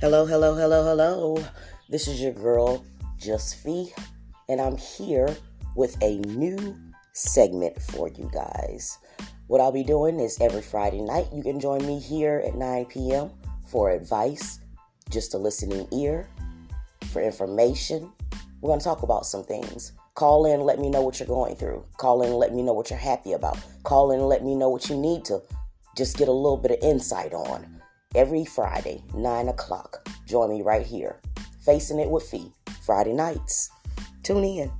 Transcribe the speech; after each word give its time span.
Hello, 0.00 0.24
hello, 0.24 0.54
hello, 0.54 0.84
hello. 0.84 1.44
This 1.88 2.06
is 2.06 2.20
your 2.20 2.30
girl, 2.30 2.84
Just 3.18 3.56
Fee, 3.56 3.92
and 4.48 4.60
I'm 4.60 4.76
here 4.76 5.36
with 5.74 6.00
a 6.00 6.18
new 6.18 6.78
segment 7.14 7.82
for 7.82 8.08
you 8.08 8.30
guys. 8.32 8.96
What 9.48 9.60
I'll 9.60 9.72
be 9.72 9.82
doing 9.82 10.20
is 10.20 10.40
every 10.40 10.62
Friday 10.62 11.00
night, 11.00 11.26
you 11.34 11.42
can 11.42 11.58
join 11.58 11.84
me 11.84 11.98
here 11.98 12.44
at 12.46 12.54
9 12.54 12.84
p.m. 12.84 13.30
for 13.66 13.90
advice, 13.90 14.60
just 15.10 15.34
a 15.34 15.36
listening 15.36 15.88
ear, 15.90 16.28
for 17.10 17.20
information. 17.20 18.12
We're 18.60 18.68
going 18.68 18.78
to 18.78 18.84
talk 18.84 19.02
about 19.02 19.26
some 19.26 19.42
things. 19.42 19.94
Call 20.14 20.46
in, 20.46 20.60
let 20.60 20.78
me 20.78 20.90
know 20.90 21.02
what 21.02 21.18
you're 21.18 21.26
going 21.26 21.56
through. 21.56 21.84
Call 21.96 22.22
in, 22.22 22.34
let 22.34 22.54
me 22.54 22.62
know 22.62 22.72
what 22.72 22.88
you're 22.90 23.00
happy 23.00 23.32
about. 23.32 23.58
Call 23.82 24.12
in, 24.12 24.20
let 24.20 24.44
me 24.44 24.54
know 24.54 24.68
what 24.68 24.88
you 24.88 24.96
need 24.96 25.24
to 25.24 25.42
just 25.96 26.16
get 26.16 26.28
a 26.28 26.32
little 26.32 26.56
bit 26.56 26.70
of 26.70 26.78
insight 26.82 27.34
on 27.34 27.77
every 28.14 28.44
Friday, 28.44 29.02
9 29.14 29.48
o'clock. 29.48 30.08
Join 30.26 30.50
me 30.50 30.62
right 30.62 30.86
here, 30.86 31.20
Facing 31.64 32.00
It 32.00 32.10
with 32.10 32.24
Fee, 32.24 32.52
Friday 32.84 33.12
nights. 33.12 33.70
Tune 34.22 34.44
in. 34.44 34.70